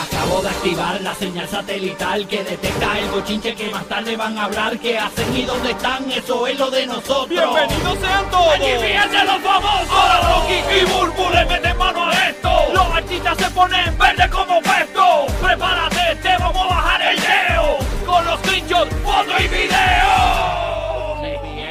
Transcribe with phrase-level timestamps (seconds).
[0.00, 4.44] Acabo de activar la señal satelital que detecta el bochinche que más tarde van a
[4.44, 4.78] hablar.
[4.78, 6.10] ¿Qué hacen y dónde están?
[6.10, 7.28] Eso es lo de nosotros.
[7.28, 8.54] ¡Bienvenidos sean todos!
[8.54, 9.90] ¡Aquí fíjense los famosos!
[9.90, 12.50] Ahora Rocky y Burbu le meten mano a esto.
[12.72, 15.26] Los artistas se ponen verde como puesto.
[15.42, 17.78] Prepárate, te vamos a bajar el leo.
[18.06, 21.20] Con los screenshots, foto y video.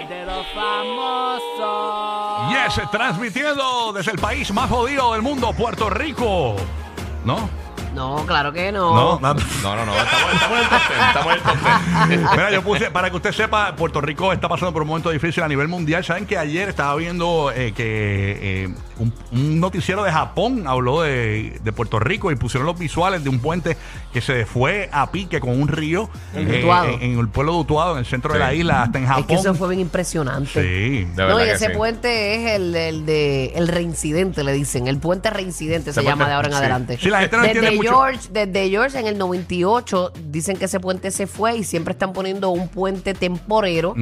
[0.07, 2.51] de los famosos.
[2.51, 6.55] Yes, transmitiendo desde el país más jodido del mundo, Puerto Rico.
[7.25, 7.49] ¿No?
[7.99, 8.95] No, claro que no.
[8.95, 9.35] No, nada.
[9.61, 12.31] No, no, no, estamos, estamos en el top estamos en el top.
[12.37, 15.43] Mira, yo puse, para que usted sepa, Puerto Rico está pasando por un momento difícil
[15.43, 16.05] a nivel mundial.
[16.05, 21.59] Saben que ayer estaba viendo eh, que eh, un, un noticiero de Japón habló de,
[21.61, 23.75] de Puerto Rico y pusieron los visuales de un puente
[24.13, 26.61] que se fue a pique con un río En eh,
[27.01, 29.21] en, en el pueblo de Utuado, en el centro de la isla, hasta en Japón.
[29.23, 30.53] Es que eso fue bien impresionante.
[30.53, 31.03] Sí.
[31.03, 31.73] De verdad No, y que ese sí.
[31.75, 34.87] puente es el, el de el reincidente, le dicen.
[34.87, 36.59] El puente reincidente se llama de ahora en sí.
[36.59, 36.97] adelante.
[37.01, 37.88] Sí, la gente no entiende mucho.
[37.89, 42.13] George, desde George en el 98 dicen que ese puente se fue y siempre están
[42.13, 43.95] poniendo un puente temporero.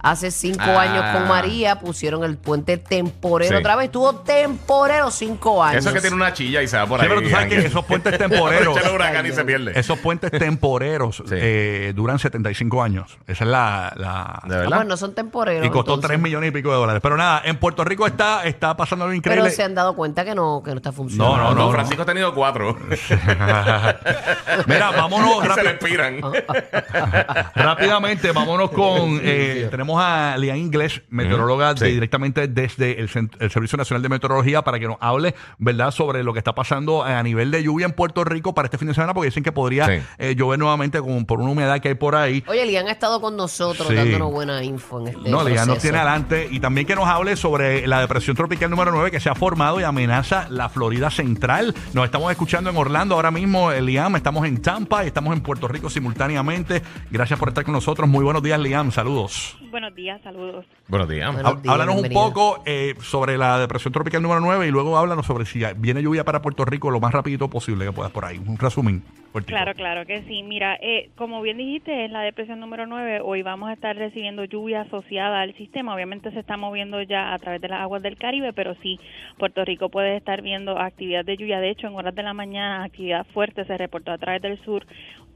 [0.00, 0.82] Hace cinco Ah.
[0.82, 3.60] años con María pusieron el puente temporero Sí.
[3.60, 3.86] otra vez.
[3.86, 5.80] Estuvo temporero cinco años.
[5.80, 7.08] Eso es que tiene una chilla y se va por Sí, ahí.
[7.08, 8.76] pero tú sabes que esos puentes temporeros.
[8.78, 9.78] Echa el huracán y se pierde.
[9.78, 13.18] Esos puentes temporeros eh, duran 75 años.
[13.26, 13.92] Esa es la.
[13.96, 14.84] la- ¿De Ah, verdad?
[14.84, 15.66] no son temporeros.
[15.66, 16.08] y costó entonces.
[16.08, 17.00] 3 millones y pico de dólares.
[17.02, 19.44] Pero nada, en Puerto Rico está, está pasando algo increíble.
[19.44, 21.36] Pero se han dado cuenta que no, que no está funcionando.
[21.36, 22.76] No, no, No, Francisco ha tenido cuatro.
[24.66, 26.20] Mira, vámonos se le rápido- expiran.
[27.54, 28.32] rápidamente.
[28.32, 29.20] Vámonos con.
[29.22, 31.84] eh, tenemos a Lian Inglés, meteoróloga Sí.
[31.84, 35.90] de- directamente desde el, Cent- el Servicio Nacional de Meteorología, para que nos hable, ¿verdad?,
[35.90, 38.88] sobre lo que está pasando a nivel de lluvia en Puerto Rico para este fin
[38.88, 39.92] de semana, porque dicen que podría Sí.
[40.18, 42.44] eh, llover nuevamente con, por una humedad que hay por ahí.
[42.46, 43.94] Oye, Lian ha estado con nosotros Sí.
[43.94, 45.82] dándonos buena info en este No, Lian nos proceso.
[45.82, 49.28] tiene adelante y también que nos hable sobre la depresión tropical número 9 que se
[49.28, 51.74] ha formado y amenaza la Florida Central.
[51.92, 55.68] Nos estamos escuchando en Orlando ahora mismo, Liam, estamos en Tampa y estamos en Puerto
[55.68, 56.82] Rico simultáneamente.
[57.10, 58.08] Gracias por estar con nosotros.
[58.08, 58.90] Muy buenos días, Liam.
[58.90, 59.56] Saludos.
[59.70, 60.66] Buenos días, saludos.
[60.88, 61.34] Buenos días.
[61.66, 65.62] Háblanos un poco eh, sobre la depresión tropical número 9 y luego háblanos sobre si
[65.76, 68.38] viene lluvia para Puerto Rico lo más rapidito posible que puedas por ahí.
[68.38, 69.02] Un resumen.
[69.32, 70.42] Claro, claro que sí.
[70.42, 73.20] Mira, eh, como bien dijiste, es la depresión número 9.
[73.22, 75.94] Hoy vamos a estar recibiendo lluvia asociada al sistema.
[75.94, 78.98] Obviamente se está moviendo ya a través de las aguas del Caribe, pero sí,
[79.38, 81.60] Puerto Rico puede estar viendo actividad de lluvia.
[81.60, 84.84] De hecho, en horas de la mañana, actividad fuerte se reportó a través del sur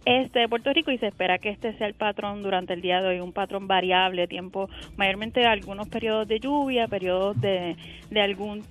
[0.04, 3.00] este de Puerto Rico y se espera que este sea el patrón durante el día
[3.00, 7.76] de hoy, un patrón variable, tiempo, mayormente algunos periodos de lluvia, periodos de,
[8.10, 8.64] de algún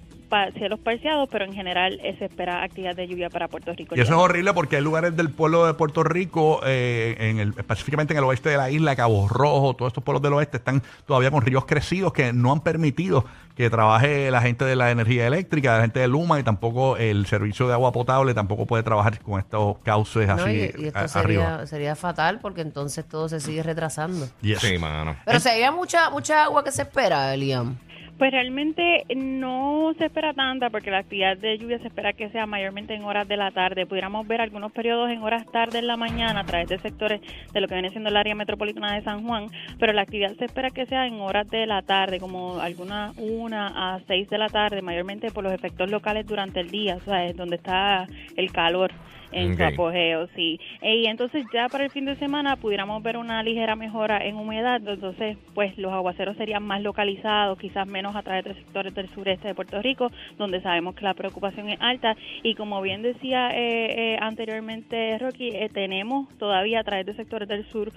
[0.57, 3.95] cielos parciados, pero en general eh, se espera actividad de lluvia para Puerto Rico.
[3.95, 7.49] Y eso es horrible porque hay lugares del pueblo de Puerto Rico, eh, en el,
[7.57, 10.81] específicamente en el oeste de la isla, Cabo Rojo, todos estos pueblos del oeste están
[11.05, 15.27] todavía con ríos crecidos que no han permitido que trabaje la gente de la energía
[15.27, 19.19] eléctrica, la gente de Luma y tampoco el servicio de agua potable tampoco puede trabajar
[19.19, 21.67] con estos cauces No, así y, y esto a- sería, arriba.
[21.67, 24.27] sería fatal porque entonces todo se sigue retrasando.
[24.41, 24.59] Yes.
[24.59, 25.15] Sí, mano.
[25.23, 27.77] Pero sería mucha mucha agua que se espera, Liam.
[28.17, 32.45] Pues realmente no se espera tanta porque la actividad de lluvia se espera que sea
[32.45, 33.87] mayormente en horas de la tarde.
[33.87, 37.59] Pudiéramos ver algunos periodos en horas tarde en la mañana a través de sectores de
[37.59, 39.47] lo que viene siendo el área metropolitana de San Juan,
[39.79, 43.95] pero la actividad se espera que sea en horas de la tarde, como alguna una
[43.95, 47.25] a seis de la tarde, mayormente por los efectos locales durante el día, o sea,
[47.25, 48.07] es donde está
[48.37, 48.91] el calor
[49.33, 49.73] en su Ok.
[49.73, 50.59] apogeo, sí.
[50.81, 54.81] Y entonces ya para el fin de semana pudiéramos ver una ligera mejora en humedad,
[54.85, 59.47] entonces pues los aguaceros serían más localizados, quizás menos a través de sectores del sureste
[59.47, 64.13] de Puerto Rico, donde sabemos que la preocupación es alta y como bien decía eh,
[64.13, 67.91] eh, anteriormente Rocky, eh, tenemos todavía a través de sectores del sur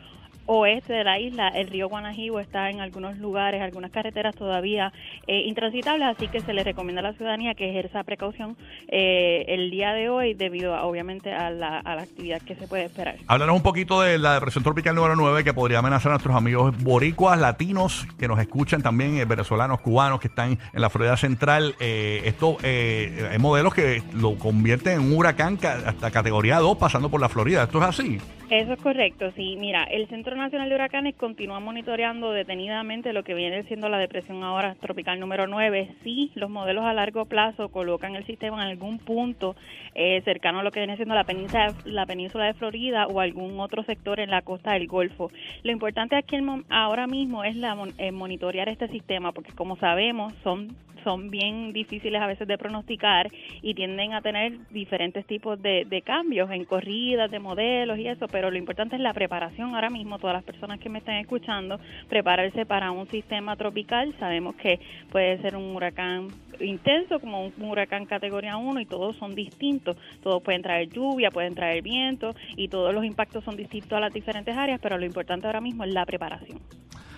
[0.46, 4.92] oeste de la isla, el río Guanajibo está en algunos lugares, algunas carreteras todavía
[5.26, 8.56] eh, intransitables, así que se le recomienda a la ciudadanía que ejerza precaución
[8.88, 12.66] eh, el día de hoy debido a, obviamente a la, a la actividad que se
[12.66, 13.16] puede esperar.
[13.26, 16.76] Háblanos un poquito de la depresión tropical número 9 que podría amenazar a nuestros amigos
[16.82, 21.74] boricuas, latinos que nos escuchan también, eh, venezolanos, cubanos que están en la Florida Central.
[21.80, 27.10] Eh, esto eh, hay modelos que lo convierten en un huracán hasta categoría 2 pasando
[27.10, 27.64] por la Florida.
[27.64, 28.20] ¿Esto es así?
[28.48, 29.56] Eso es correcto, sí.
[29.58, 34.44] Mira, el Centro Nacional de Huracanes continúa monitoreando detenidamente lo que viene siendo la depresión
[34.44, 35.96] ahora tropical número 9.
[36.04, 39.56] Sí, los modelos a largo plazo colocan el sistema en algún punto
[39.96, 43.58] eh, cercano a lo que viene siendo la península, la península de Florida o algún
[43.58, 45.32] otro sector en la costa del Golfo.
[45.64, 46.36] Lo importante aquí
[46.68, 50.76] ahora mismo es la, eh, monitorear este sistema porque como sabemos son
[51.06, 53.30] son bien difíciles a veces de pronosticar
[53.62, 58.50] y tienden a tener diferentes tipos de cambios en corridas, de modelos y eso, pero
[58.50, 62.66] lo importante es la preparación ahora mismo, todas las personas que me estén escuchando, prepararse
[62.66, 64.78] para un sistema tropical, sabemos que
[65.10, 66.28] puede ser un huracán
[66.60, 69.96] intenso como un huracán categoría 1 y todos son distintos.
[70.22, 74.12] Todos pueden traer lluvia, pueden traer viento y todos los impactos son distintos a las
[74.12, 76.60] diferentes áreas, pero lo importante ahora mismo es la preparación.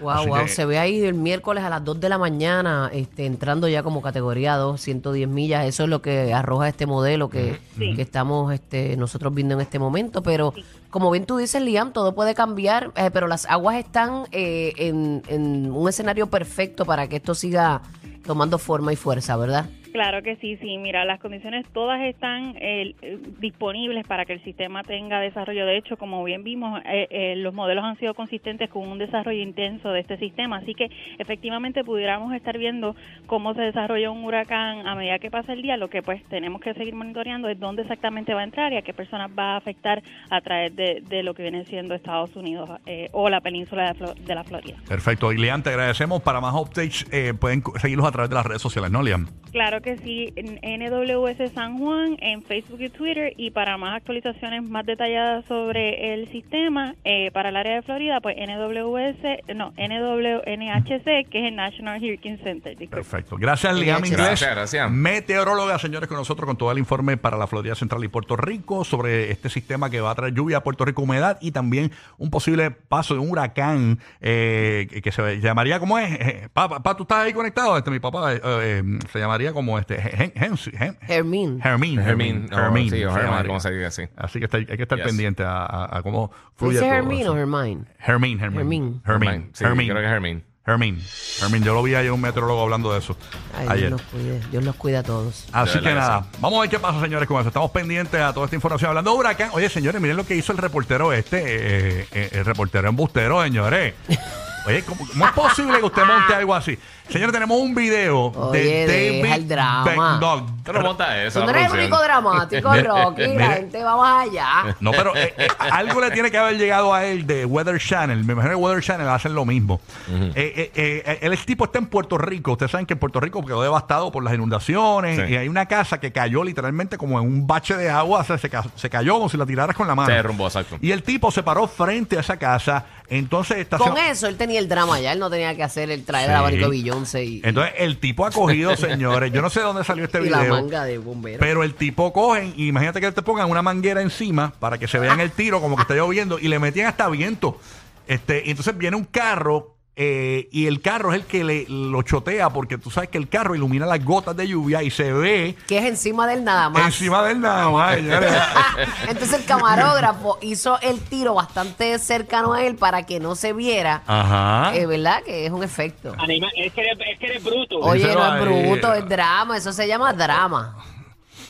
[0.01, 0.39] Wow, Así wow.
[0.43, 3.83] que- Se ve ahí el miércoles a las 2 de la mañana, este, entrando ya
[3.83, 5.67] como categoría 2, 110 millas.
[5.67, 7.95] Eso es lo que arroja este modelo que, Sí.
[7.95, 10.23] que estamos este, nosotros viendo en este momento.
[10.23, 10.55] Pero
[10.91, 15.23] como bien tú dices, Liam, todo puede cambiar, eh, pero las aguas están eh, en,
[15.29, 17.83] en un escenario perfecto para que esto siga
[18.27, 19.67] tomando forma y fuerza, ¿verdad?
[19.93, 20.79] Claro que sí, sí.
[20.79, 25.67] Mira, las condiciones todas están eh, eh, disponibles para que el sistema tenga desarrollo.
[25.67, 29.43] De hecho, como bien vimos, eh, eh, los modelos han sido consistentes con un desarrollo
[29.43, 30.59] intenso de este sistema.
[30.59, 32.97] Así que efectivamente pudiéramos estar viendo
[33.27, 35.77] cómo se desarrolla un huracán a medida que pasa el día.
[35.77, 38.83] Lo que pues tenemos que seguir monitoreando es dónde exactamente va a entrar y a
[38.83, 42.71] qué personas va a afectar a través de, de lo que viene siendo Estados Unidos
[42.87, 44.77] eh, o la península de, la Florida.
[44.89, 45.33] Perfecto.
[45.33, 46.23] Y Liam, te agradecemos.
[46.23, 49.27] Para más updates, eh, pueden seguirlos a través de las redes sociales, ¿no, Liam?
[49.53, 54.63] Claro que sí, en NWS San Juan, en Facebook y Twitter, y para más actualizaciones
[54.69, 61.29] más detalladas sobre el sistema, eh, para el área de Florida, pues NWS, no, NWNHC,
[61.31, 62.77] que es el National Hurricane Center.
[62.89, 63.37] Perfecto.
[63.39, 64.05] Gracias, Liam.
[64.05, 64.17] Inglés.
[64.27, 64.91] Gracias, gracias.
[64.91, 68.85] Meteoróloga, señores, con nosotros con todo el informe para la Florida Central y Puerto Rico
[68.85, 72.31] sobre este sistema que va a traer lluvia a Puerto Rico, humedad y también un
[72.31, 76.13] posible paso de un huracán eh, que- se llamaría, ¿cómo es?
[76.21, 77.77] Eh, Papá, pa, ¿tú estás ahí conectado?
[77.77, 81.61] Este, mi papá eh, se llamaría como este, Hen- Hen- Hen- Hermín.
[81.65, 81.99] Hermín.
[81.99, 82.49] Hermín.
[82.53, 84.03] Hermín, oh, sí, o se como se así.
[84.17, 85.07] Así que está- hay que estar Yes.
[85.09, 86.35] pendiente a, a- a cómo ¿Tú
[86.67, 87.33] fluye dices todo Hermín eso.
[87.33, 87.85] o Hermine?
[88.07, 88.61] Hermín, Hermín.
[88.61, 89.03] Hermín.
[89.05, 89.51] Hermín.
[89.53, 89.89] Sí, Hermín.
[89.89, 90.45] creo que es Hermín.
[90.65, 91.03] Hermín.
[91.43, 91.65] Hermín.
[91.65, 93.17] Yo lo vi ayer un meteorólogo hablando de eso.
[93.57, 93.89] Ay, ayer.
[93.89, 94.41] Dios los cuide.
[94.51, 95.49] Dios los cuida a todos.
[95.51, 97.49] Así De que nada, vamos a ver qué pasa, señores, con eso.
[97.49, 98.91] Estamos pendientes a toda esta información.
[98.91, 102.45] Hablando de huracán, oye, señores, miren lo que hizo el reportero este, eh, eh, el
[102.45, 103.95] reportero embustero, señores.
[104.69, 106.79] Oye, ¿cómo, cómo es posible que usted monte algo así?
[107.09, 109.85] Señores, tenemos un video Oye, de deja David el drama.
[109.87, 111.41] Beck- no, Tú no montas eso.
[111.41, 112.23] Tú no la eres el único producción.
[112.23, 113.35] dramático, Rocky.
[113.35, 114.77] La gente va más allá.
[114.81, 118.23] No, pero eh, eh, algo le tiene que haber llegado a él de Weather Channel.
[118.25, 119.81] Me imagino que Weather Channel hacen lo mismo.
[120.11, 122.53] Eh, eh, eh, el tipo está en Puerto Rico.
[122.53, 125.17] Ustedes saben que Puerto Rico quedó devastado por las inundaciones.
[125.17, 125.33] Sí.
[125.33, 128.21] Y hay una casa que cayó literalmente como en un bache de agua.
[128.21, 130.09] O sea, se, ca- se cayó como si la tiraras con la mano.
[130.11, 130.77] Se derrumbó, exacto.
[130.83, 132.85] Y el tipo se paró frente a esa casa.
[133.11, 135.13] Entonces Con eso, él tenía el drama ya.
[135.13, 136.39] Él no tenía que hacer el traer el Sí.
[136.39, 139.33] abanico de Beyoncé y, Entonces el tipo ha cogido, señores.
[139.33, 140.55] Yo no sé de dónde salió este y la video.
[140.55, 141.39] manga de bombero.
[141.41, 144.99] Pero el tipo cogen, y imagínate que te pongan una manguera encima para que se
[144.99, 147.59] vean el tiro como que está lloviendo y le metían hasta viento.
[148.07, 152.03] Este, y entonces viene un carro eh, y el carro es el que le, lo
[152.03, 155.57] chotea porque tú sabes que el carro ilumina las gotas de lluvia y se ve
[155.67, 156.85] que es encima de él nada más.
[156.87, 157.95] encima del nada más.
[157.97, 158.33] señores.
[159.09, 164.03] Entonces el camarógrafo hizo el tiro bastante cercano a él para que no se viera.
[164.07, 164.73] Ajá.
[164.77, 165.21] Eh, ¿Verdad?
[165.25, 166.15] Que es un efecto.
[166.17, 167.79] Anima- es, que eres, es que eres bruto.
[167.81, 169.57] Oye, Díselo no es bruto, es drama.
[169.57, 170.77] Eso se llama drama.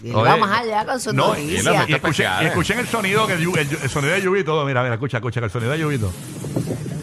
[0.03, 2.49] Y él Oye, va más allá con sus no, y, y escuchen, y especiales.
[2.50, 3.43] escuchen el sonido, que el,
[3.83, 4.65] el sonido de lluvia y todo.
[4.65, 6.12] Mira, mira, escucha, escucha, el sonido de lluvia y todo.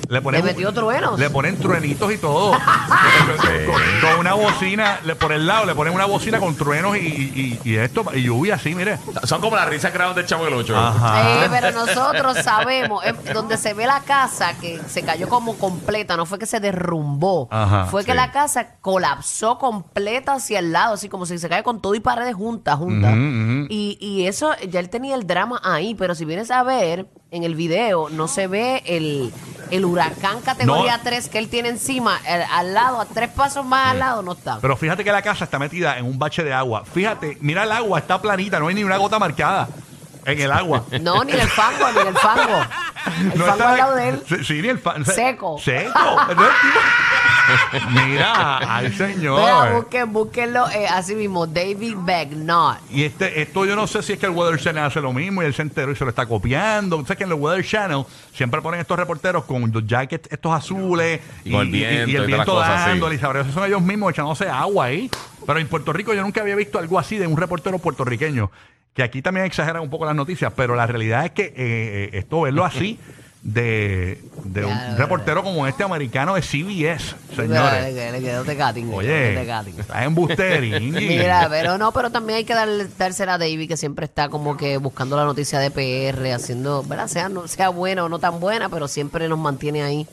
[0.08, 1.20] Le, ponen, Le metió truenos.
[1.20, 2.52] Le ponen truenitos y todo.
[2.52, 7.00] con, con una bocina, le, por el lado, le ponen una bocina con truenos y,
[7.00, 8.98] y, y esto, y lluvia así, mire.
[9.24, 10.78] Son como las risas creadas del Chavo del Ocho.
[10.78, 11.46] Ajá.
[11.46, 16.18] Eh, pero nosotros sabemos, eh, donde se ve la casa que se cayó como completa,
[16.18, 18.18] no fue que se derrumbó, Ajá, fue que sí.
[18.18, 22.00] la casa colapsó completa hacia el lado, así como si se cae con todo y
[22.00, 23.14] paredes juntas, juntas.
[23.70, 27.44] Y, y eso, ya él tenía el drama ahí, pero si vienes a ver en
[27.44, 29.32] el video, no se ve el,
[29.72, 31.04] el huracán categoría No.
[31.04, 32.20] 3 que él tiene encima,
[32.52, 34.60] al lado, a tres pasos más al lado, no está.
[34.62, 36.84] Pero fíjate que la casa está metida en un bache de agua.
[36.86, 39.68] Fíjate, mira el agua, está planita, no hay ni una gota marcada
[40.26, 40.84] en el agua.
[41.02, 42.66] no, ni en el fango, ni en el fango.
[43.06, 44.24] El No fango está- al lado de él.
[44.28, 45.60] Sí, sí, ni el fa- Seco.
[45.60, 45.92] Seco.
[46.28, 46.44] Tipo-
[47.92, 49.74] Mira, ay Mira, señor.
[49.74, 52.78] busquen, búsquenlo eh, así mismo, David Bagnott.
[52.92, 55.44] Y este, esto yo no sé si es que el Weather Channel hace lo mismo
[55.44, 57.06] y él se enteró y se lo está copiando.
[57.06, 61.20] Sea que en el Weather Channel siempre ponen estos reporteros con los jackets estos azules
[61.44, 62.90] Y el viento y el y las viento cosas, sí.
[62.90, 63.16] dándole.
[63.16, 65.10] Y sabrá, son ellos mismos echándose agua ahí.
[65.46, 68.52] Pero en Puerto Rico yo nunca había visto algo así de un reportero puertorriqueño.
[68.94, 72.10] Que aquí también exageran un poco las noticias, pero la realidad es que eh, eh,
[72.14, 72.98] esto verlo así
[73.46, 77.94] de, de Ya, un ya, reportero como este americano de CBS, señores.
[77.94, 78.02] le
[78.98, 79.46] Oye, estás.
[80.92, 84.58] Mira, pero no, pero también hay que darle, dársela a David, que siempre está como
[84.58, 87.08] que buscando la noticia de PR, haciendo, ¿verdad?
[87.08, 90.08] Sea, no, sea buena o no tan buena, pero siempre nos mantiene ahí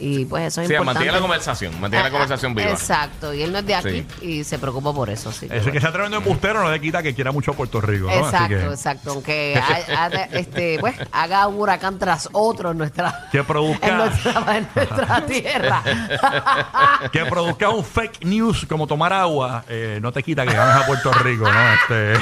[0.00, 0.84] Y pues eso es Sí, importante.
[0.98, 2.70] mantiene la conversación, mantiene la Ah, conversación ah, viva.
[2.70, 5.30] Exacto, y él no es de aquí y se preocupa por eso.
[5.30, 8.06] Sí, Ese que sea tremendo embustero no le quita que quiera mucho a Puerto Rico.
[8.06, 8.12] ¿no?
[8.12, 9.10] Así Exacto, que- exacto.
[9.12, 9.62] Aunque
[9.94, 14.56] ha- ha- este, pues, haga un huracán tras otro en nuestra, Que produzca- en nuestra,
[14.56, 15.82] en nuestra tierra.
[17.12, 20.86] Que produzca un fake news como tomar agua, eh, no te quita que ganes a
[20.86, 21.72] Puerto Rico, ¿no?
[21.74, 22.14] Este,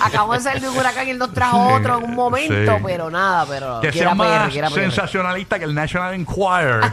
[0.00, 2.82] Acabamos de salir de un huracán y él nos trajo otro en un momento, Sí.
[2.84, 4.74] pero nada, pero que quiera sea más quiera PR.
[4.74, 6.80] sensacionalista que el National Enquirer.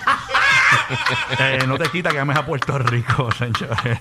[1.40, 4.00] Eh, no te quita que ganes a Puerto Rico, señores.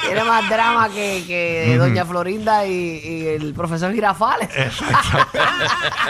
[0.00, 4.48] Tiene más drama que, que Doña Florinda y, y el profesor Girafales.
[4.56, 5.26] Exacto.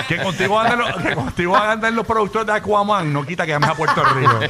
[0.09, 3.71] que contigo andan los, que contigo andan los productores de Aquaman, no quita que ganes
[3.71, 4.41] a Puerto Rico.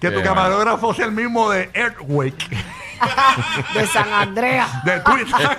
[0.00, 2.56] que tu Qué camarógrafo sea el mismo de Earthquake.
[3.74, 4.66] de San Andrea.
[4.84, 5.58] De Twitter.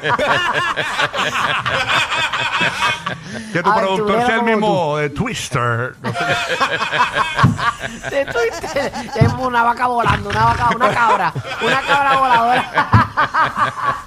[3.52, 5.96] que tu Aventurero productor sea el como mismo de Twister.
[6.02, 6.20] No sé.
[8.10, 8.92] De Twitter.
[9.16, 11.34] Es una vaca volando, una vaca, una cabra.
[11.62, 12.66] Una cabra voladora.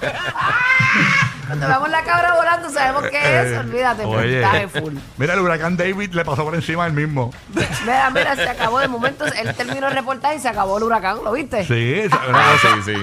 [1.47, 3.51] Cuando veamos la cabra volando, sabemos qué es.
[3.53, 4.43] Eh, Olvídate, pero oye.
[4.43, 4.95] está de full.
[5.17, 7.33] Mira, el huracán David le pasó por encima del mismo.
[7.85, 9.25] Mira, mira, se acabó de momento.
[9.25, 11.65] Él terminó el reportaje y se acabó el huracán, ¿lo viste?
[11.65, 12.03] Sí,
[12.61, 12.93] sí, sí.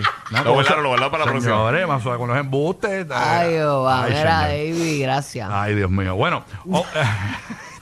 [0.44, 1.54] Lo guardaron, lo para la próxima.
[1.54, 3.06] Señores, más suave con los embustes.
[3.10, 4.74] Ay, Jehová, Ay, mira, señor.
[4.74, 5.50] David, gracias.
[5.50, 6.14] Ay, Dios mío.
[6.14, 7.04] Bueno, oh, eh,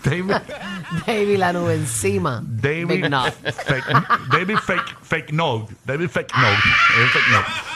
[0.05, 0.35] David,
[1.07, 2.41] David, la nube encima.
[2.45, 3.05] David,
[3.67, 3.85] fake,
[4.31, 6.63] David fake, fake note, David fake note,
[6.97, 7.72] David fake note.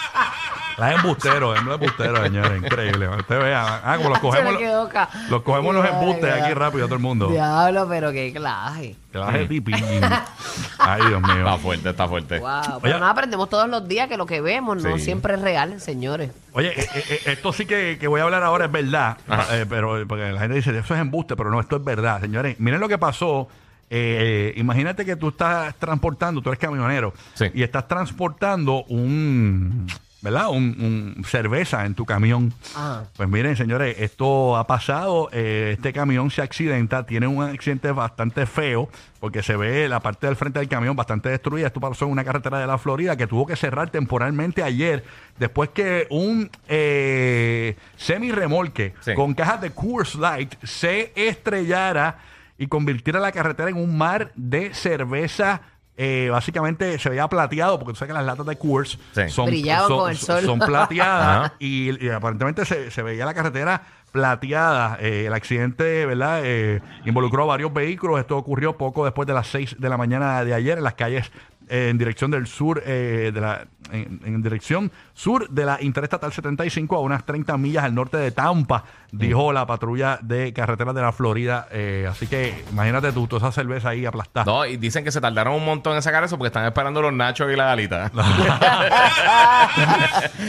[0.79, 3.09] La embustero, es embustero, señores, increíble.
[3.09, 4.55] Usted vea, ah, como los cogemos,
[4.93, 7.29] ca- los cogemos los embustes aquí rápido a todo el mundo.
[7.29, 8.95] Diablo, pero qué clase.
[9.15, 9.73] Vas de pipí.
[10.79, 11.39] Ay, Dios mío.
[11.39, 12.39] Está fuerte, está fuerte.
[12.39, 12.61] Wow.
[12.83, 13.01] Pero Oye.
[13.01, 15.05] nada, aprendemos todos los días que lo que vemos no Sí.
[15.05, 16.31] siempre es real, señores.
[16.53, 19.17] Oye, eh, eh, esto sí que, que voy a hablar ahora es verdad,
[19.53, 22.21] eh, pero porque la gente dice, eso es embuste, pero no, esto es verdad.
[22.21, 23.49] Señores, miren lo que pasó.
[23.89, 27.47] Eh, imagínate que tú estás transportando, tú eres camionero, Sí.
[27.55, 29.87] y estás transportando un,
[30.23, 30.49] ¿verdad?
[30.51, 32.53] Un, un cerveza en tu camión.
[32.75, 33.05] Ajá.
[33.17, 35.29] Pues miren, señores, esto ha pasado.
[35.33, 38.89] eh, este camión se accidenta, tiene un accidente bastante feo,
[39.21, 41.69] porque se ve la parte del frente del camión bastante destruida.
[41.69, 45.05] Esto pasó en una carretera de la Florida que tuvo que cerrar temporalmente ayer,
[45.39, 49.15] después que un eh, semi-remolque Sí.
[49.15, 52.19] con cajas de Coors Light se estrellara
[52.59, 55.61] y convirtiera la carretera en un mar de cerveza.
[55.97, 59.29] Eh, básicamente se veía plateado, porque tú sabes que las latas de Coors Sí.
[59.29, 59.47] son,
[59.89, 60.43] con el sol.
[60.45, 61.55] son plateadas Ajá.
[61.59, 64.99] y, y aparentemente se, se veía la carretera plateada.
[65.01, 66.41] Eh, el accidente, ¿verdad?
[66.45, 68.19] Eh, involucró a varios vehículos.
[68.19, 71.31] Esto ocurrió poco después de las 6 de la mañana de ayer en las calles
[71.69, 76.97] en dirección del sur, eh, de la, en, en dirección sur de la Interestatal 75
[76.97, 81.13] a unas 30 millas al norte de Tampa, dijo la patrulla de carreteras de la
[81.13, 81.69] Florida.
[81.71, 84.45] Eh, así que imagínate tú, toda esa cerveza ahí aplastada.
[84.51, 87.13] No, y dicen que se tardaron un montón en sacar eso porque están esperando los
[87.13, 88.11] nachos y la galita.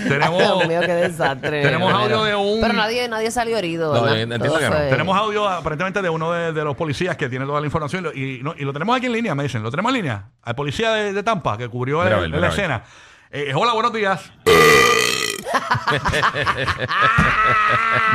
[0.08, 1.62] Tenemos, Dios mío, qué desastre.
[1.62, 2.62] tenemos audio de un...
[2.62, 3.94] Pero nadie, nadie salió herido.
[4.08, 4.76] Yo entiendo que no.
[4.76, 8.04] Tenemos audio aparentemente de uno de, de los policías que tiene toda la información y,
[8.04, 9.64] lo- y no- y lo tenemos aquí en línea, me dicen.
[9.64, 10.26] ¿Lo tenemos en línea?
[10.44, 12.60] Al policía de, de Tampa que cubrió Mira el- a ver, mira la a ver.
[12.60, 12.84] escena.
[13.30, 14.32] Eh, hola, buenos días.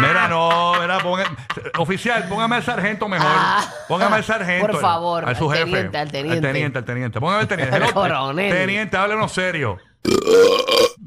[0.01, 1.31] mira, no, mira, ponga-
[1.79, 3.29] oficial, póngame al sargento mejor.
[3.31, 3.65] Ah.
[3.89, 4.67] Póngame al sargento.
[4.69, 5.71] Por favor, Al su al jefe.
[5.71, 6.37] teniente, al teniente.
[6.37, 7.21] Al teniente, al teniente.
[7.21, 7.77] Póngame al teniente.
[7.77, 8.53] Al Hello, coronel.
[8.53, 9.79] Teniente, háblenos serio.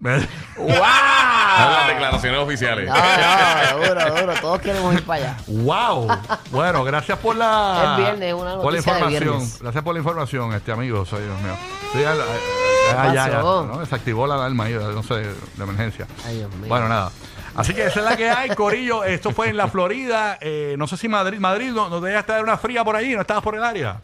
[0.58, 0.68] ¡Wow!
[0.68, 2.90] Las declaraciones oficiales.
[2.90, 4.34] No, no, duro, duro.
[4.42, 5.38] Todos queremos ir para allá.
[5.48, 6.08] Wow.
[6.52, 9.50] Bueno, gracias por la Es viernes, una por la de información.
[9.62, 11.54] Gracias por la información, este amigo, soy Dios mío.
[11.94, 13.40] Sí, ya, ya.
[13.40, 13.86] ¿no?
[13.86, 16.08] Se activó la alarma ahí, no sé, de emergencia.
[16.26, 16.68] Ay, Dios mío.
[16.68, 17.12] Bueno, nada.
[17.56, 19.06] Así que esa es la que hay, Corillo.
[19.06, 20.38] Esto fue en la Florida.
[20.42, 23.22] Eh, no sé si Madrid, Madrid no, no debía estar una fría por allí, no
[23.22, 24.02] estabas por el área.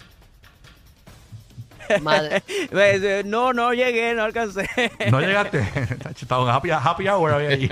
[1.99, 2.43] Madre.
[2.71, 4.69] Pues, eh, No, no llegué, no alcancé.
[5.09, 5.59] No llegaste.
[6.21, 7.69] Estaba en happy, happy hour había allí.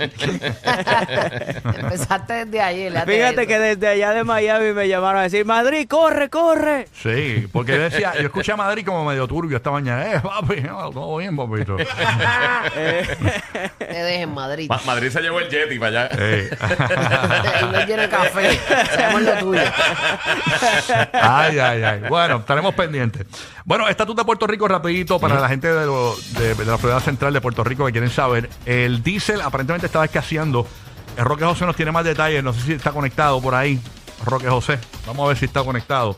[1.64, 2.92] Empezaste desde ayer.
[3.06, 6.86] Fíjate que desde allá de Miami me llamaron a decir, Madrid, corre, corre.
[7.02, 10.12] Sí, porque decía, yo escuché a Madrid como medio turbio esta mañana.
[10.14, 11.76] Eh, papi, no, todo bien, papito.
[11.76, 11.84] Te
[13.86, 14.68] dejes en Madrid.
[14.68, 16.10] Ma- Madrid se llevó el Yeti para allá.
[17.60, 18.58] Y no tiene café.
[18.94, 19.62] Sabemos lo tuyo.
[21.12, 22.00] Ay, ay, ay.
[22.08, 23.26] Bueno, estaremos pendientes.
[23.64, 27.00] Bueno, estatus de Puerto Rico rapidito para la gente de, lo- de- de la Florida
[27.00, 28.48] Central de Puerto Rico que quieren saber.
[28.66, 30.66] El diésel aparentemente estaba escaseando.
[31.16, 32.42] El Roque José nos tiene más detalles.
[32.44, 33.80] No sé si está conectado por ahí.
[34.24, 34.78] Roque José.
[35.06, 36.16] Vamos a ver si está conectado.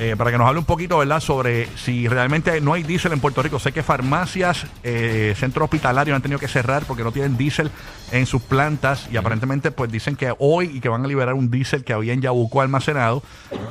[0.00, 3.20] Eh, para que nos hable un poquito, ¿verdad?, sobre si realmente no hay diésel en
[3.20, 3.58] Puerto Rico.
[3.58, 7.70] Sé que farmacias, eh, centros hospitalarios han tenido que cerrar porque no tienen diésel
[8.10, 11.50] en sus plantas y aparentemente pues dicen que hoy y que van a liberar un
[11.50, 13.22] diésel que había en Yabuco almacenado,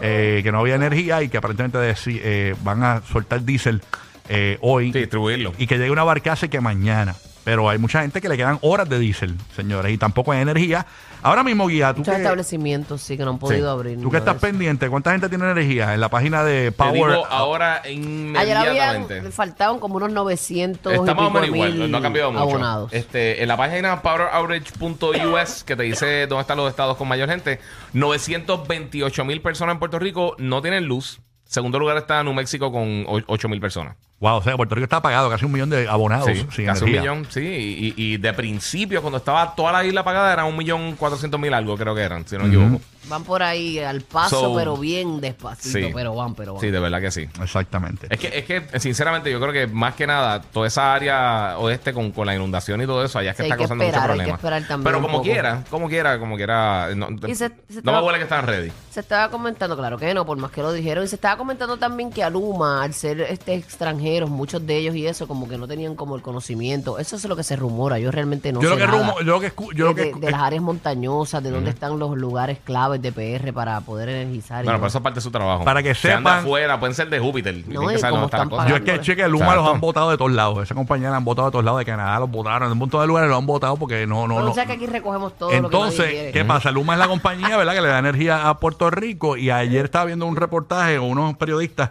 [0.01, 3.81] eh, que no había energía y que aparentemente eh, van a soltar diésel
[4.29, 5.53] eh, hoy Sí, distribuirlo.
[5.57, 7.15] y que llegue una barcaza y que mañana.
[7.43, 10.86] Pero hay mucha gente que le quedan horas de diésel, señores, y tampoco hay energía.
[11.22, 14.00] Ahora mismo, Guía, tú Muchos que, establecimientos sí que no han podido abrir.
[14.01, 16.93] tú que estás pendiente, ¿cuánta gente tiene energía en la página de Te Power?
[17.12, 19.31] digo ahora Ayer inmediatamente.
[19.31, 22.43] faltaban como unos 900 Está más o menos igual, mil no ha cambiado mucho.
[22.43, 22.93] abonados.
[22.93, 27.60] Este, en la página poweroutage.us que te dice dónde están los estados con mayor gente,
[27.93, 31.19] 928 mil personas en Puerto Rico no tienen luz.
[31.50, 33.96] Segundo lugar está New México con 8 mil personas.
[34.20, 36.84] Wow, o sea, Puerto Rico está apagado, casi un millón de abonados Sí, sin casi
[36.86, 37.12] energía.
[37.13, 37.39] un millón, sí.
[37.41, 41.51] Y, y de principio, cuando estaba toda la isla apagada, era un millón cuatrocientos mil
[41.51, 42.82] algo, creo que eran, si no me equivoco.
[43.09, 45.91] Van por ahí al paso, So- pero bien despacito, Sí.
[45.93, 46.61] pero van, pero van.
[46.61, 47.27] Sí, de verdad que sí.
[47.41, 48.07] Exactamente.
[48.09, 51.93] Es que, es que, sinceramente, yo creo que más que nada, toda esa área oeste
[51.93, 53.83] con, con la inundación y todo eso, allá es que Sí, está hay que causando
[53.83, 53.89] hay
[54.25, 55.23] que esperar también Pero un como poco.
[55.23, 56.89] quiera, como quiera, como quiera.
[56.95, 58.71] No, Y se- se no estaba- me huele que están ready.
[58.91, 61.77] Se estaba comentando, claro que no, por más que lo dijeron, y se estaba comentando
[61.77, 65.67] también que Aluma, al ser este extranjeros, muchos de ellos y eso, como que no
[65.67, 66.99] tenían como el conocimiento.
[66.99, 68.97] Eso es lo que se rumora, yo realmente no yo, sé lo que nada.
[69.13, 71.51] rumo- yo lo que escu- yo lo de, que de- de las áreas montañosas, de
[71.51, 72.57] dónde están los lugares
[73.01, 74.63] claves de PR para poder energizar.
[74.63, 75.63] y Bueno, pero eso es parte de su trabajo.
[75.63, 77.56] Para que Se anda sepan- afuera, pueden ser de Júpiter.
[77.58, 78.68] y tienen y que saber cómo dónde está la están.
[78.70, 79.62] Yo es que cheque Luma Exacto.
[79.63, 80.63] los han votado de todos lados.
[80.63, 81.79] Esa compañía la han votado de todos lados.
[81.79, 82.68] De Canadá los votaron.
[82.70, 84.51] De un montón de lugares los han votado porque no, no, Pero no.
[84.51, 86.32] o sea que aquí recogemos todo lo que nadie Entonces, quiere.
[86.32, 86.72] ¿qué pasa?
[86.72, 87.74] Luma es la compañía, ¿verdad?
[87.74, 89.38] Que le da energía a Puerto Rico.
[89.38, 91.89] Y ayer estaba viendo un reportaje con unos periodistas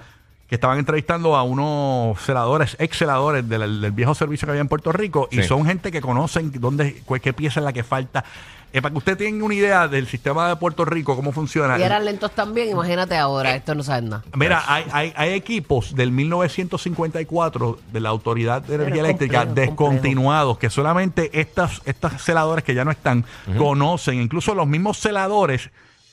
[0.48, 4.68] que estaban entrevistando a unos celadores, ex celadores del, del viejo servicio que había en
[4.68, 5.28] Puerto Rico.
[5.30, 5.42] Y Sí.
[5.44, 8.24] son gente que conocen dónde, qué pieza es la que falta.
[8.70, 11.78] Eh, para que usted tenga una idea del sistema de Puerto Rico, cómo funciona.
[11.78, 14.22] Y eran lentos también, imagínate ahora, esto no saben nada.
[14.34, 19.70] Mira, hay, hay, hay equipos del 1954 de la Autoridad de Energía Pero Eléctrica complejo,
[19.70, 23.24] descontinuados que solamente estas, estas celadores que ya no están
[23.56, 24.20] conocen.
[24.20, 25.70] Incluso los mismos celadores,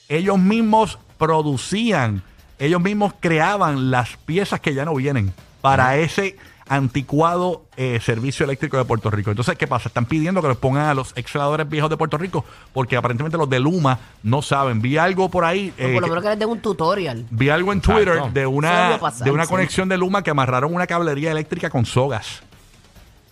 [0.08, 2.22] ellos mismos producían,
[2.60, 8.78] ellos mismos creaban las piezas que ya no vienen para ese anticuado eh, servicio eléctrico
[8.78, 9.30] de Puerto Rico.
[9.30, 9.90] Entonces, ¿qué pasa?
[9.90, 12.44] Están pidiendo que los pongan a los exceladores viejos de Puerto Rico
[12.74, 14.82] porque aparentemente los de Luma no saben.
[14.82, 15.74] Vi algo por ahí.
[15.78, 17.26] Eh, por lo menos que les den un tutorial.
[17.30, 18.04] Vi algo en Exacto.
[18.04, 19.50] Twitter de una, pasar, de una sí.
[19.50, 22.42] conexión de Luma que amarraron una cablería eléctrica con sogas.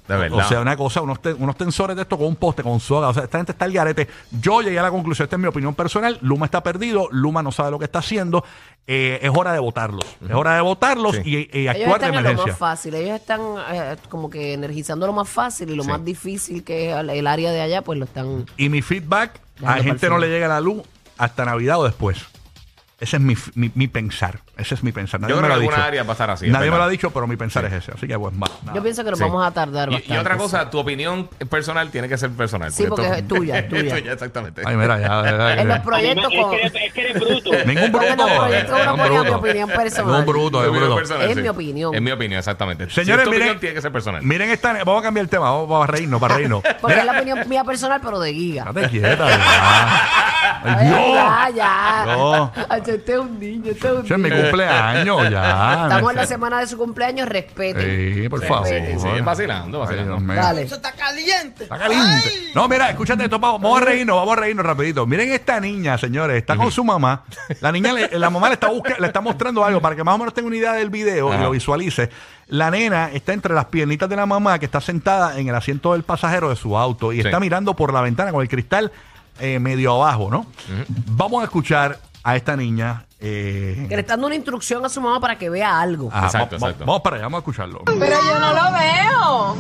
[0.07, 0.39] De verdad.
[0.39, 3.07] O sea, una cosa, unos, te- unos tensores de esto con un poste, con soga.
[3.10, 4.07] O sea, esta gente está al garete.
[4.31, 6.17] Yo llegué a la conclusión, esta es mi opinión personal.
[6.21, 8.43] Luma está perdido, Luma no sabe lo que está haciendo.
[8.86, 10.04] Eh, es hora de votarlos.
[10.27, 11.21] Es hora de votarlos Sí.
[11.23, 13.39] y, y Ellos actuar de están en lo más fácil, ellos están
[13.71, 15.89] eh, como que energizando lo más fácil y lo Sí.
[15.89, 18.45] más difícil que es el- área de allá, pues lo están...
[18.58, 20.82] Y mi feedback, a gente no le llega la luz
[21.17, 22.17] hasta Navidad o después.
[23.03, 24.39] Ese es mi, mi, mi pensar.
[24.55, 25.19] Ese es mi pensar.
[25.19, 25.87] Nadie Yo me creo lo que ha alguna dicho.
[25.87, 26.45] área pasará así.
[26.45, 26.87] es Nadie me lo verdad.
[26.87, 27.91] ha dicho, pero mi pensar es ese.
[27.91, 28.47] Así que, pues, va.
[28.63, 28.73] nada.
[28.75, 29.25] Yo pienso que nos Sí.
[29.25, 30.13] vamos a tardar Y, bastante.
[30.13, 32.71] y otra cosa, tu opinión personal tiene que ser personal.
[32.71, 33.97] Sí, porque esto- es tuya, es tuya.
[34.13, 34.61] exactamente.
[34.65, 35.07] Ay, mira, ya.
[35.07, 36.53] ya, ya, En los proyectos me- con...
[36.53, 37.51] es, que eres, es que eres bruto.
[37.65, 38.15] Ningún bruto.
[38.15, 39.37] Ningún ponía mi bruto.
[39.37, 40.05] opinión personal.
[40.11, 40.95] Ningún bruto, Tu es opinión bruto.
[40.95, 41.41] personal, Es sí.
[41.41, 41.95] mi opinión.
[41.95, 42.85] Es mi opinión, exactamente.
[42.89, 44.21] Si Señores, es tu miren, opinión, tiene que ser personal.
[44.23, 46.63] miren esta, vamos a cambiar el tema, vamos, vamos a reírnos, para reírnos.
[46.81, 48.65] Porque es la opinión mía personal, pero de Giga.
[48.71, 50.01] Date quieta, ya.
[50.65, 50.99] Ay, Ay, Dios.
[51.15, 52.05] ya, ya.
[52.15, 52.51] No.
[52.69, 54.41] Ay, Este es un niño, este es un Ese es mi niño.
[54.43, 55.84] cumpleaños, ya.
[55.84, 58.15] Estamos en la semana de su cumpleaños, respeten.
[58.23, 58.67] Sí, por Sí, favor.
[58.67, 60.12] sí, sí, vacilando, Ay, vacilando.
[60.13, 60.36] Dios mío.
[60.36, 60.62] Dale.
[60.63, 61.67] Está caliente.
[62.56, 65.06] No, mira, escúchate esto, vamos vamos a reírnos, vamos a reírnos rapidito.
[65.06, 67.23] Miren esta niña, señores, está con su mamá.
[67.62, 70.15] La niña, le- la mamá le está busca- le está mostrando algo para que más
[70.15, 72.10] o menos tenga una idea del video y lo visualice.
[72.47, 75.93] La nena está entre las piernitas de la mamá que está sentada en el asiento
[75.93, 77.27] del pasajero de su auto y Sí.
[77.27, 78.91] está mirando por la ventana con el cristal
[79.39, 80.45] eh, medio abajo, ¿no?
[81.08, 83.05] Vamos a escuchar a esta niña.
[83.19, 86.09] eh, Que le está dando una instrucción a su mamá para que vea algo.
[86.12, 86.86] ajá, Exacto, va- va- exacto.
[86.86, 87.79] Vamos para allá, vamos a escucharlo.
[87.86, 89.57] Pero yo no lo veo.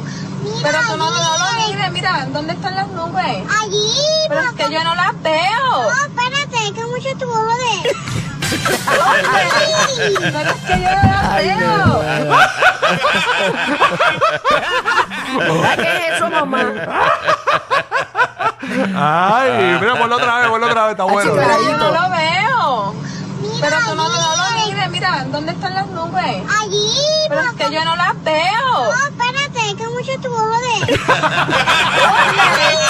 [0.61, 3.43] Pero tú no, no lo mires, mira, ¿dónde están las nubes?
[3.61, 3.89] Allí,
[4.27, 5.71] Pero es que yo no las veo.
[5.71, 7.83] no, espérate, que mucho tu jode.
[8.85, 9.03] Pero
[9.43, 9.53] es
[9.97, 10.63] que yo no las
[11.37, 12.03] veo.
[15.37, 16.59] ¿Verdad que es eso, mamá?
[18.95, 21.31] Ay, mira, ponlo otra vez, ponlo otra vez, está bueno.
[21.35, 22.42] Pero yo no lo veo.
[23.63, 26.43] Pero tú no, no lo mires, mira, ¿dónde están las nubes?
[26.61, 26.97] Allí,
[27.29, 28.91] Pero es que yo no las veo.
[28.91, 30.99] no, espérate, que mucho tu jode.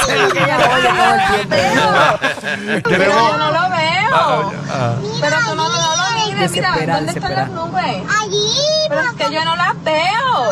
[0.07, 0.77] Pero yo no
[1.17, 2.19] las veo.
[2.69, 4.15] Pero Queremos- yo no lo veo.
[4.15, 8.03] Ah, Pero tú no, no lo mires, mira, ¿dónde están las nubes?
[8.21, 8.57] Allí,
[8.89, 10.51] Pero es que yo no las veo.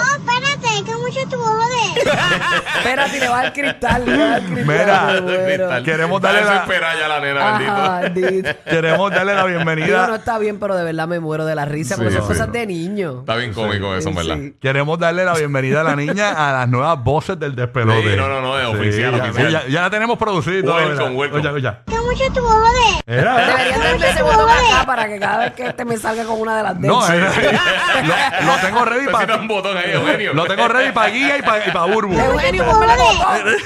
[0.82, 2.02] No, que mucho tu ojo de.
[2.80, 4.06] Espérate, le va al cristal.
[4.06, 5.46] Le va al cristal.
[5.48, 5.84] Mira.
[5.84, 8.50] Queremos darle la- desesperada ya la nena, Ajá, bendito.
[8.70, 10.16] Queremos darle la Digo, no bienvenida.
[10.16, 12.34] está bien, pero de verdad me muero de la risa porque Sí, son sí.
[12.34, 13.20] cosas de niño.
[13.22, 14.36] Está bien cómico eso, en verdad.
[14.38, 14.56] Sí.
[14.60, 18.12] Queremos darle la bienvenida a la niña a las nuevas voces del despelote.
[18.12, 19.52] Sí, no, no, no, es oficial, ya, oficial.
[19.52, 20.74] Ya, ya la tenemos producida.
[20.76, 21.48] Welcome, welcome.
[21.50, 21.72] Oye, oye.
[22.12, 26.42] Mucho tu darle ese botón acá para que cada vez que este me salga con
[26.42, 27.32] una de las No, era-
[28.42, 30.34] lo, lo tengo ready Necesita para un botón ahí, Eugenio.
[30.34, 32.14] lo tengo ready para guía y para y pa burbu.
[32.20, 33.46] Eugenio, Tu ponme ojo el botón.
[33.46, 33.52] de.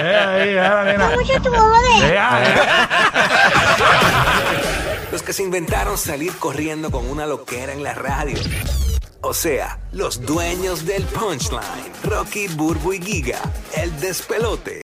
[0.00, 1.08] Eh, ahí, eh, la nena.
[1.10, 1.52] Que mucho tu.
[2.04, 2.54] Eh, ah, eh.
[5.12, 8.38] Los que se inventaron salir corriendo con una loquera en la radio.
[9.20, 11.62] O sea, los dueños del punchline.
[12.04, 13.38] Rocky, Burbu y Giga.
[13.74, 14.76] El despelote.